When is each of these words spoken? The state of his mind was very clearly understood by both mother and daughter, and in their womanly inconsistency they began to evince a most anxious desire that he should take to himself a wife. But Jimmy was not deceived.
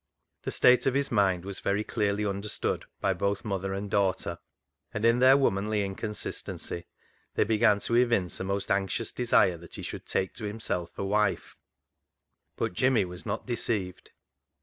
The 0.41 0.49
state 0.49 0.87
of 0.87 0.95
his 0.95 1.11
mind 1.11 1.45
was 1.45 1.59
very 1.59 1.83
clearly 1.83 2.25
understood 2.25 2.85
by 3.01 3.13
both 3.13 3.45
mother 3.45 3.71
and 3.71 3.87
daughter, 3.87 4.39
and 4.91 5.05
in 5.05 5.19
their 5.19 5.37
womanly 5.37 5.83
inconsistency 5.85 6.87
they 7.35 7.43
began 7.43 7.79
to 7.81 7.93
evince 7.93 8.39
a 8.39 8.43
most 8.43 8.71
anxious 8.71 9.11
desire 9.11 9.57
that 9.57 9.75
he 9.75 9.83
should 9.83 10.07
take 10.07 10.33
to 10.37 10.45
himself 10.45 10.97
a 10.97 11.03
wife. 11.05 11.55
But 12.55 12.73
Jimmy 12.73 13.05
was 13.05 13.27
not 13.27 13.45
deceived. 13.45 14.09